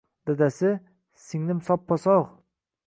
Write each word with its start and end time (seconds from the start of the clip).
-Dadasi… 0.27 0.71
singlim 1.27 1.61
soppa-sog’. 1.69 2.29